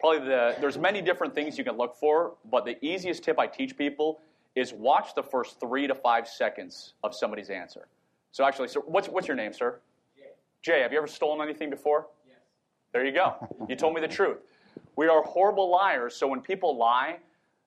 [0.00, 3.48] Probably the there's many different things you can look for, but the easiest tip I
[3.48, 4.22] teach people
[4.56, 7.86] is watch the first three to five seconds of somebody's answer.
[8.34, 9.78] So actually, so what's what's your name, sir?
[10.16, 10.24] Jay.
[10.64, 12.08] Jay, have you ever stolen anything before?
[12.26, 12.38] Yes.
[12.92, 13.36] There you go.
[13.68, 14.38] You told me the truth.
[14.96, 16.16] We are horrible liars.
[16.16, 17.18] So when people lie,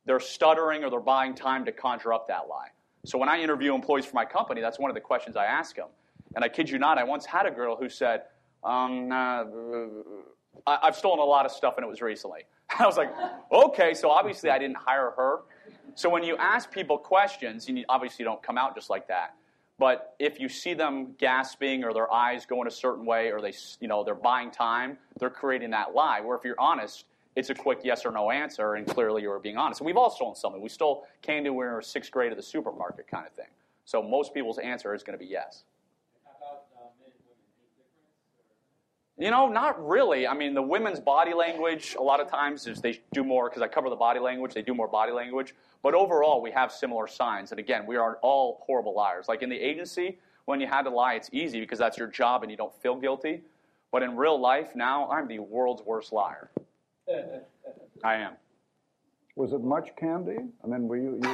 [0.05, 2.67] they're stuttering or they're buying time to conjure up that lie.
[3.05, 5.73] So when I interview employees for my company, that's one of the questions I ask
[5.73, 5.87] them.
[6.35, 8.23] And I kid you not, I once had a girl who said,
[8.61, 9.45] um, uh,
[10.67, 12.41] I've stolen a lot of stuff and it was recently.
[12.77, 13.13] I was like,
[13.53, 15.43] okay, so obviously I didn't hire her.
[15.95, 19.33] So when you ask people questions, you obviously don't come out just like that.
[19.79, 23.53] But if you see them gasping or their eyes going a certain way or they,
[23.79, 26.19] you know, they're buying time, they're creating that lie.
[26.19, 29.37] Where if you're honest, it's a quick yes or no answer, and clearly you were
[29.37, 29.81] being honest.
[29.81, 30.59] And we've all stolen something.
[30.59, 33.45] We stole candy when we were sixth grade at the supermarket, kind of thing.
[33.85, 35.63] So most people's answer is going to be yes.
[39.19, 40.27] You know, not really.
[40.27, 43.63] I mean, the women's body language, a lot of times, is they do more, because
[43.63, 45.55] I cover the body language, they do more body language.
[45.81, 47.51] But overall, we have similar signs.
[47.51, 49.27] And again, we are all horrible liars.
[49.27, 52.43] Like in the agency, when you had to lie, it's easy because that's your job
[52.43, 53.41] and you don't feel guilty.
[53.91, 56.51] But in real life, now, I'm the world's worst liar.
[58.03, 58.33] I am.
[59.35, 60.37] Was it much candy?
[60.63, 61.19] I mean, were you?
[61.21, 61.33] you, you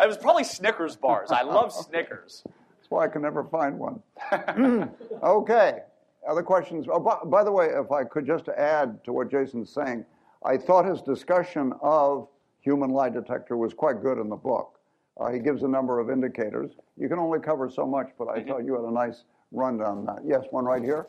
[0.00, 1.30] It was probably Snickers bars.
[1.30, 2.42] I love Snickers.
[2.44, 4.02] that's why I can never find one.
[5.22, 5.82] okay.
[6.28, 6.86] Other questions?
[6.90, 10.04] Oh, by, by the way, if I could just add to what Jason's saying,
[10.44, 12.28] I thought his discussion of
[12.60, 14.78] human lie detector was quite good in the book.
[15.20, 16.72] Uh, he gives a number of indicators.
[16.96, 20.06] You can only cover so much, but I thought you had a nice rundown on
[20.06, 20.22] that.
[20.26, 21.06] Yes, one right here.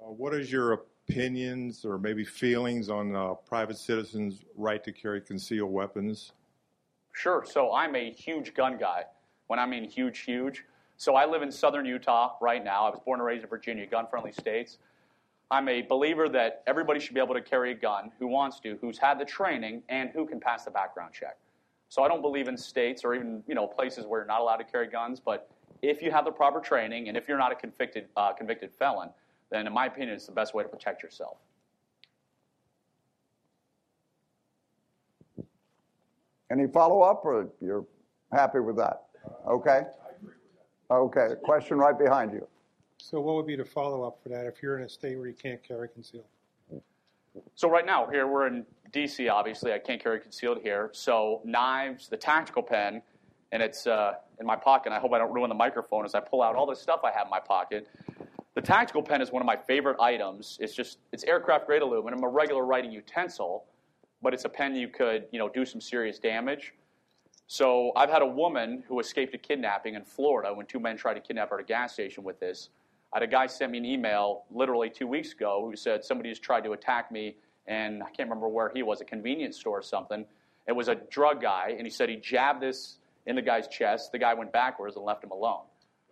[0.00, 5.20] Uh, what is your opinions or maybe feelings on uh, private citizens' right to carry
[5.20, 6.32] concealed weapons?
[7.12, 7.44] Sure.
[7.46, 9.04] So I'm a huge gun guy.
[9.48, 10.64] When I mean huge, huge.
[10.96, 12.86] So I live in southern Utah right now.
[12.86, 14.78] I was born and raised in Virginia, gun friendly states.
[15.50, 18.78] I'm a believer that everybody should be able to carry a gun who wants to,
[18.80, 21.36] who's had the training, and who can pass the background check.
[21.88, 24.56] So I don't believe in states or even you know places where you're not allowed
[24.56, 25.20] to carry guns.
[25.20, 25.50] But
[25.82, 29.10] if you have the proper training and if you're not a convicted uh, convicted felon,
[29.50, 31.36] then in my opinion, it's the best way to protect yourself.
[36.50, 37.86] Any follow up, or you're
[38.32, 39.04] happy with that?
[39.46, 39.82] Okay.
[40.92, 41.28] Okay.
[41.42, 42.46] Question right behind you.
[42.98, 45.34] So what would be the follow-up for that if you're in a state where you
[45.34, 46.26] can't carry concealed?
[47.54, 49.30] So right now, here we're in DC.
[49.30, 50.90] Obviously, I can't carry concealed here.
[50.92, 53.00] So knives, the tactical pen,
[53.52, 54.92] and it's uh, in my pocket.
[54.92, 57.10] I hope I don't ruin the microphone as I pull out all the stuff I
[57.10, 57.88] have in my pocket.
[58.54, 60.58] The tactical pen is one of my favorite items.
[60.60, 63.64] It's just it's aircraft grade aluminum, a regular writing utensil,
[64.20, 66.74] but it's a pen you could you know do some serious damage.
[67.52, 71.14] So I've had a woman who escaped a kidnapping in Florida when two men tried
[71.14, 72.70] to kidnap her at a gas station with this.
[73.12, 76.30] I had a guy send me an email literally two weeks ago who said somebody
[76.30, 77.36] has tried to attack me,
[77.66, 80.24] and I can't remember where he was, a convenience store or something.
[80.66, 84.12] It was a drug guy, and he said he jabbed this in the guy's chest.
[84.12, 85.64] The guy went backwards and left him alone.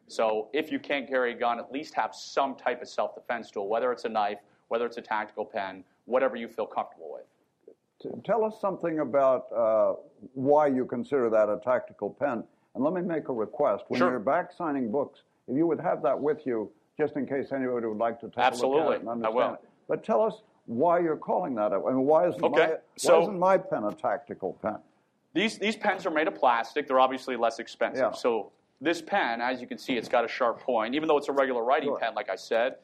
[0.08, 3.50] So if you can't carry a gun, at least have some type of self defense
[3.50, 7.24] tool, whether it's a knife, whether it's a tactical pen, whatever you feel comfortable with.
[8.02, 9.94] T- Tell us something about uh,
[10.34, 12.44] why you consider that a tactical pen.
[12.74, 13.84] And let me make a request.
[13.88, 14.10] When Sure.
[14.10, 17.86] you're back signing books, if you would have that with you, just in case anybody
[17.86, 18.94] would like to take a look Absolutely.
[18.96, 19.54] at it and I will.
[19.54, 19.60] it.
[19.88, 21.72] But tell us why you're calling that.
[21.72, 24.76] a- I mean, why isn't, Okay, my, so- why isn't my pen a tactical pen?
[25.32, 26.88] These, these pens are made of plastic.
[26.88, 28.00] They're obviously less expensive.
[28.02, 28.12] Yeah.
[28.12, 30.94] So this pen, as you can see, it's got a sharp point.
[30.94, 32.76] Even though it's a regular writing pen, like I said,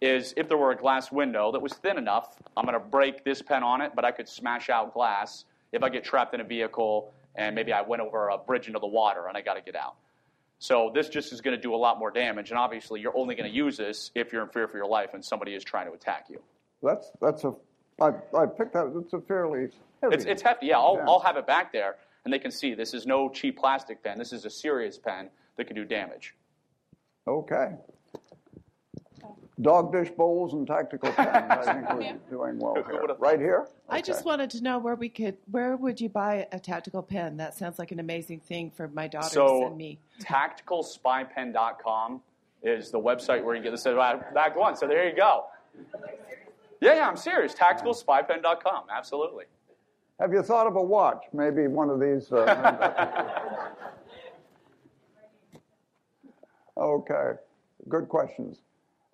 [0.00, 3.24] is if there were a glass window that was thin enough, I'm going to break
[3.24, 6.40] this pen on it, but I could smash out glass if I get trapped in
[6.40, 9.54] a vehicle and maybe I went over a bridge into the water and I got
[9.54, 9.94] to get out.
[10.58, 13.34] So this just is going to do a lot more damage, and obviously you're only
[13.34, 15.86] going to use this if you're in fear for your life and somebody is trying
[15.86, 16.40] to attack you.
[16.82, 17.52] That's that's a
[18.00, 18.92] I, I picked that.
[19.02, 19.68] It's a fairly
[20.02, 20.14] heavy.
[20.14, 20.66] It's, it's hefty.
[20.66, 21.04] Yeah, I'll, Yeah.
[21.08, 24.18] I'll have it back there, and they can see this is no cheap plastic pen.
[24.18, 26.34] This is a serious pen that can do damage.
[27.26, 27.72] Okay.
[29.62, 31.66] Dog dish bowls and tactical pens.
[31.66, 31.88] I think
[32.30, 33.06] we're doing well here.
[33.18, 33.66] Right here.
[33.88, 37.38] I just wanted to know where we could, where would you buy a tactical pen?
[37.38, 39.98] That sounds like an amazing thing for my daughters So, and me.
[40.18, 42.20] So, tacticalspypen.com
[42.62, 44.76] is the website where you get this back one.
[44.76, 45.46] So there you go.
[46.80, 47.54] Yeah, yeah, I'm serious.
[47.54, 48.84] Tacticalspypen.com.
[48.90, 49.46] Absolutely.
[50.20, 51.24] Have you thought of a watch?
[51.32, 52.30] Maybe one of these.
[52.32, 53.70] Uh,
[56.76, 57.32] okay.
[57.88, 58.58] Good questions.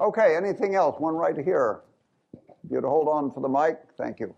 [0.03, 0.35] Okay.
[0.37, 0.99] Anything else?
[0.99, 1.81] One right here.
[2.69, 3.79] You'd hold on for the mic.
[3.97, 4.35] Thank you.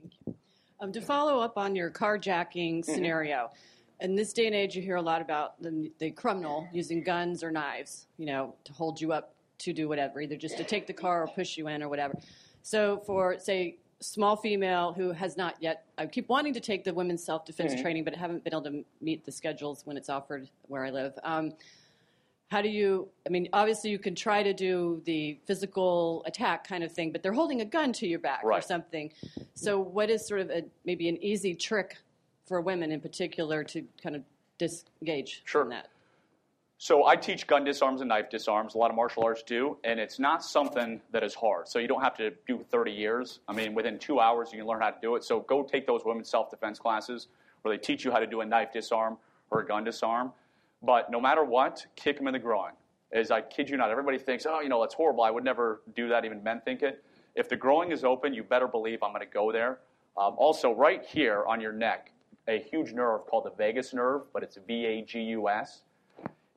[0.00, 0.34] Thank you.
[0.80, 3.50] Um, to follow up on your carjacking scenario,
[4.00, 7.42] in this day and age, you hear a lot about the, the criminal using guns
[7.44, 10.86] or knives, you know, to hold you up to do whatever, either just to take
[10.86, 12.18] the car or push you in or whatever.
[12.62, 16.94] So, for say, small female who has not yet, I keep wanting to take the
[16.94, 17.82] women's self defense Mhm.
[17.82, 21.18] training, but haven't been able to meet the schedules when it's offered where I live.
[21.24, 21.52] Um,
[22.50, 26.84] how do you i mean obviously you can try to do the physical attack kind
[26.84, 29.10] of thing but they're holding a gun to your back or something
[29.54, 31.96] so what is sort of a, maybe an easy trick
[32.46, 34.22] for women in particular to kind of
[34.58, 35.62] disengage Sure.
[35.62, 35.88] from that
[36.78, 38.74] So I teach gun disarms and knife disarms.
[38.74, 41.68] A lot of martial arts do, and it's not something that is hard.
[41.68, 43.40] So you don't have to do 30 years.
[43.46, 45.22] I mean, within two hours you can learn how to do it.
[45.22, 47.28] So go take those women's self-defense classes
[47.60, 49.18] where they teach you how to do a knife disarm
[49.50, 50.32] or a gun disarm.
[50.82, 52.72] But no matter what, kick them in the groin.
[53.12, 55.24] As I kid you not, everybody thinks, oh, you know, that's horrible.
[55.24, 56.24] I would never do that.
[56.24, 57.02] Even men think it.
[57.34, 59.80] If the groin is open, you better believe I'm going to go there.
[60.16, 62.12] Um, also, right here on your neck,
[62.48, 65.82] a huge nerve called the vagus nerve, but it's V A G U S.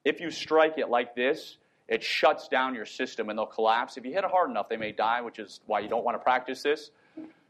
[0.05, 1.57] If you strike it like this,
[1.87, 3.97] it shuts down your system and they'll collapse.
[3.97, 6.15] If you hit it hard enough, they may die, which is why you don't want
[6.15, 6.91] to practice this.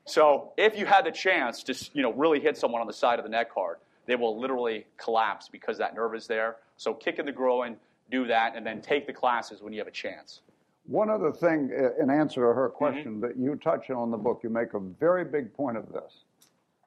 [0.06, 3.20] So if you had the chance to you know, really hit someone on the side
[3.20, 6.58] of the neck hard, they will literally collapse because that nerve is there.
[6.78, 7.78] So kick in the groin,
[8.12, 10.42] do that, and then take the classes when you have a chance.
[10.86, 12.78] One other thing, uh, in answer to her Mm-hmm.
[12.78, 15.92] question, that you touch on in the book, you make a very big point of
[15.94, 16.26] this,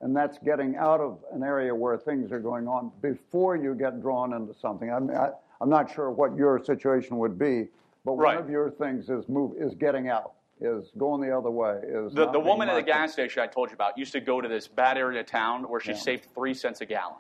[0.03, 4.03] and that's getting out of an area where things are going on before you get
[4.03, 4.93] drawn into something.
[4.93, 5.31] I mean, I,
[5.63, 7.69] I'm not sure what your situation would be,
[8.05, 8.35] but Right.
[8.37, 12.13] one of your things is move is getting out, is going the other way, is
[12.15, 14.41] The, the being woman at the gas station I told you about used to go
[14.41, 15.99] to this bad area of town where she Yeah.
[15.99, 17.19] saved three cents a gallon.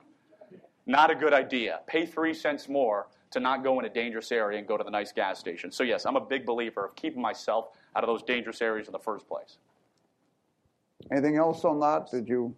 [0.87, 1.81] Not a good idea.
[1.87, 4.91] Pay three cents more to not go in a dangerous area and go to the
[4.91, 5.71] nice gas station.
[5.71, 8.93] So, yes, I'm a big believer of keeping myself out of those dangerous areas in
[8.93, 9.59] the first place.
[11.11, 12.11] Anything else on that?
[12.11, 12.55] Did you?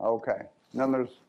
[0.00, 0.42] Okay.
[0.72, 1.20] And then there's,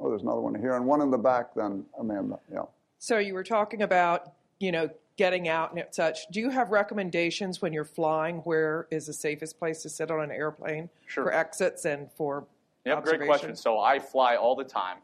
[0.00, 1.54] oh, there's another one here, and one in the back.
[1.54, 2.38] Then Amanda.
[2.52, 2.62] Yeah.
[2.98, 6.26] So you were talking about, you know, getting out and such.
[6.30, 8.38] Do you have recommendations when you're flying?
[8.38, 11.24] Where is the safest place to sit on an airplane Sure.
[11.24, 12.46] for exits and for
[12.84, 13.56] yeah, great question.
[13.56, 14.98] So I fly all the time.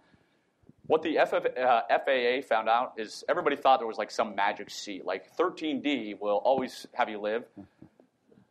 [0.87, 4.70] What the FF, uh, FAA found out is everybody thought there was like some magic
[4.70, 7.44] seat, like 13D will always have you live.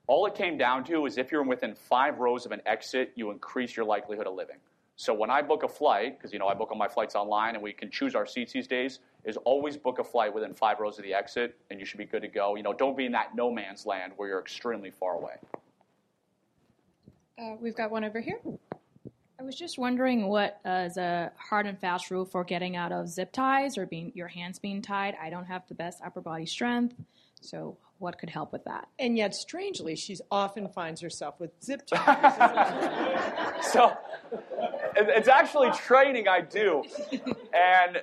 [0.08, 3.30] All it came down to is if you're within five rows of an exit, you
[3.30, 4.56] increase your likelihood of living.
[4.96, 7.54] So when I book a flight, because you know I book all my flights online
[7.56, 10.80] and we can choose our seats these days, is always book a flight within five
[10.80, 12.56] rows of the exit, and you should be good to go.
[12.56, 15.36] You know, don't be in that no man's land where you're extremely far away.
[17.38, 18.40] Uh, we've got one over here.
[19.40, 22.92] I was just wondering what uh, is a hard and fast rule for getting out
[22.92, 25.16] of zip ties or being your hands being tied.
[25.22, 26.96] I don't have the best upper body strength,
[27.40, 28.90] so what could help with that?
[28.98, 32.36] And yet, strangely, she often finds herself with zip ties.
[33.72, 33.96] so
[34.96, 36.84] it's actually training I do,
[37.54, 38.02] and me-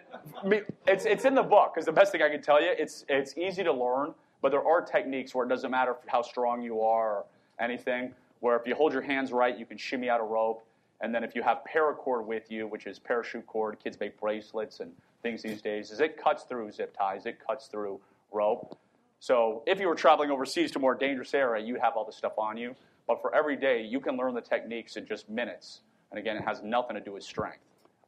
[0.86, 1.74] it's it's in the book.
[1.74, 4.66] Because the best thing I can tell you, it's it's easy to learn, but there
[4.66, 7.24] are techniques where it doesn't matter how strong you are or
[7.60, 8.12] anything.
[8.40, 10.64] Where if you hold your hands right, you can shimmy out a rope,
[11.00, 14.80] and then if you have paracord with you, which is parachute cord, kids make bracelets
[14.80, 18.00] and things these days, is it cuts through zip ties, it cuts through
[18.32, 18.78] rope.
[19.20, 22.16] So if you were traveling overseas to a more dangerous area, you'd have all this
[22.16, 22.76] stuff on you.
[23.06, 25.80] But for every day, you can learn the techniques in just minutes.
[26.10, 27.65] And again, it has nothing to do with strength.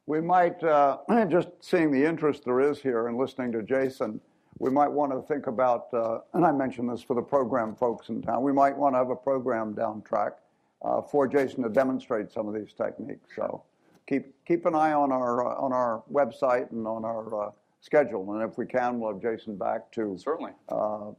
[0.09, 0.97] We might, uh,
[1.29, 4.19] just seeing the interest there is here and listening to Jason,
[4.57, 8.09] we might want to think about, uh, and I mentioned this for the program folks
[8.09, 10.33] in town, we might want to have a program down track
[10.81, 13.29] uh, for Jason to demonstrate some of these techniques.
[13.35, 13.61] So
[14.07, 18.33] keep keep an eye on our uh, on our website and on our uh, schedule,
[18.33, 21.11] and if we can, we'll have Jason back to certainly uh,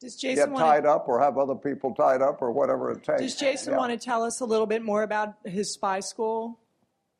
[0.00, 2.92] Does get Jason want tied to, up or have other people tied up or whatever
[2.92, 3.20] it takes.
[3.20, 3.78] Does Jason Yeah.
[3.78, 6.58] want to tell us a little bit more about his spy school?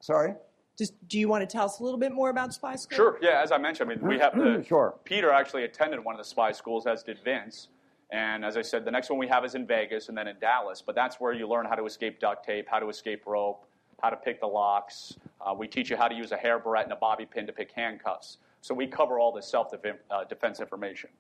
[0.01, 0.35] Sorry.
[0.77, 2.97] Does, do you want to tell us a little bit more about spy school?
[2.97, 3.19] Sure.
[3.21, 4.95] Yeah, as I mentioned, I mean, we have the Sure.
[5.05, 7.69] Peter actually attended one of the spy schools, as did Vince.
[8.11, 10.37] And as I said, the next one we have is in Vegas and then in
[10.39, 10.83] Dallas.
[10.85, 13.65] But that's where you learn how to escape duct tape, how to escape rope,
[14.03, 15.17] how to pick the locks.
[15.41, 17.53] Uh, we teach you how to use a hair barrette and a bobby pin to
[17.53, 18.39] pick handcuffs.
[18.61, 21.11] So we cover all the self uh, defense information.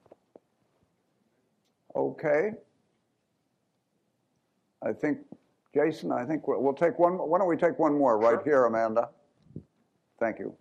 [1.94, 2.52] Okay.
[4.82, 5.18] I think,
[5.74, 7.14] Jason, I think we'll, we'll take one.
[7.14, 9.08] Why don't we take one more right here, Amanda?
[10.22, 10.54] Thank you.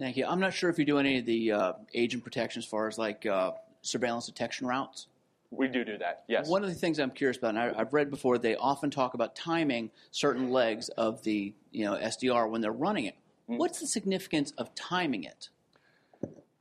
[0.00, 0.26] Thank you.
[0.26, 2.98] I'm not sure if you do any of the uh, agent protection as far as
[2.98, 3.52] like uh,
[3.82, 5.06] surveillance detection routes.
[5.52, 6.48] We do do that, yes.
[6.48, 9.14] One of the things I'm curious about, and I, I've read before, they often talk
[9.14, 13.14] about timing certain legs of the you know SDR when they're running it.
[13.48, 13.58] Mm.
[13.58, 15.50] What's the significance of timing it?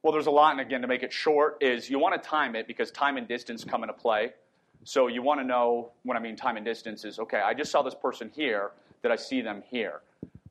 [0.04, 2.56] Well, there's a lot, and again, to make it short, is you want to time
[2.56, 4.34] it because time and distance come into play.
[4.84, 7.42] So you want to know when I mean time and distance is okay.
[7.44, 8.70] I just saw this person here.
[9.02, 10.02] Did I see them here?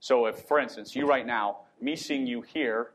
[0.03, 2.91] So if, for instance, you right now, me seeing you here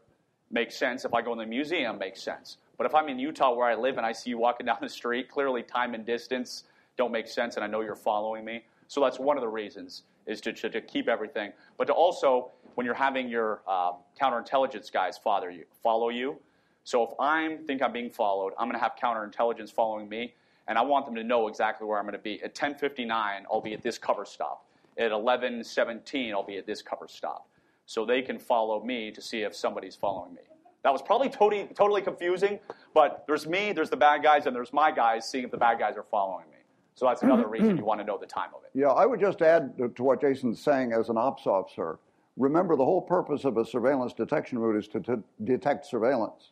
[0.51, 1.05] makes sense.
[1.05, 2.57] If I go in the museum, makes sense.
[2.77, 4.89] But if I'm in Utah where I live and I see you walking down the
[4.89, 6.65] street, clearly time and distance
[6.97, 8.65] don't make sense, and I know you're following me.
[8.89, 12.51] So that's one of the reasons is to, to, to keep everything, but to also
[12.75, 16.35] when you're having your um, counterintelligence guys follow you, follow you.
[16.83, 20.33] So if I think I'm being followed, I'm going to have counterintelligence following me,
[20.67, 22.43] and I want them to know exactly where I'm going to be.
[22.43, 23.09] At 10:59,
[23.49, 24.66] I'll be at this cover stop.
[24.97, 27.47] At 11:17, I'll be at this cover stop.
[27.85, 30.41] So they can follow me to see if somebody's following me.
[30.83, 32.59] That was probably totally, totally confusing,
[32.93, 35.79] but there's me, there's the bad guys, and there's my guys seeing if the bad
[35.79, 36.57] guys are following me.
[36.95, 38.71] So that's another reason you want to know the time of it.
[38.73, 41.99] Yeah, I would just add to what Jason's saying as an ops officer.
[42.37, 46.51] Remember, the whole purpose of a surveillance detection route is to, to detect surveillance.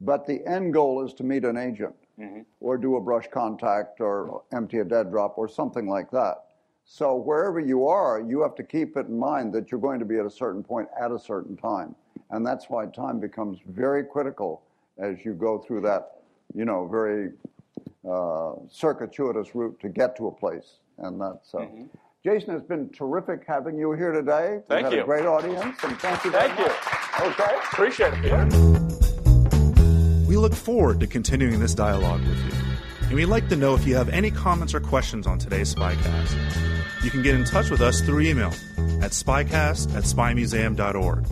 [0.00, 2.40] But the end goal is to meet an agent mm-hmm.
[2.60, 6.44] or do a brush contact or empty a dead drop or something like that.
[6.84, 10.04] So wherever you are, you have to keep it in mind that you're going to
[10.04, 11.94] be at a certain point at a certain time.
[12.30, 14.62] And that's why time becomes very critical
[14.98, 16.20] as you go through that,
[16.54, 17.32] you know, very
[18.08, 20.78] uh, circuitous route to get to a place.
[20.98, 21.88] And that's so.
[22.22, 24.54] Jason, it's been terrific having you here today.
[24.54, 25.02] We've Thank had you.
[25.02, 26.66] a great audience, and thank you very Thank you.
[26.66, 27.38] much.
[27.40, 27.56] Okay.
[27.72, 28.46] Appreciate it, Peter.
[30.26, 32.73] We look forward to continuing this dialogue with you.
[33.06, 37.04] And we'd like to know if you have any comments or questions on today's Spycast.
[37.04, 38.48] You can get in touch with us through email
[39.02, 41.26] at spycast at spymuseum.org.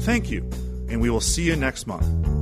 [0.00, 0.40] Thank you,
[0.88, 2.33] and we will see you next month.